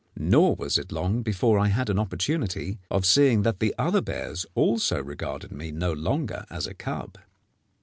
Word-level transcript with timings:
Nor 0.17 0.55
was 0.55 0.79
it 0.79 0.91
long 0.91 1.21
before 1.21 1.59
I 1.59 1.67
had 1.67 1.87
an 1.87 1.99
opportunity 1.99 2.79
of 2.89 3.05
seeing 3.05 3.43
that 3.43 3.61
other 3.77 4.01
bears 4.01 4.47
also 4.55 4.99
regarded 4.99 5.51
me 5.51 5.71
no 5.71 5.93
longer 5.93 6.47
as 6.49 6.65
a 6.65 6.73
cub. 6.73 7.19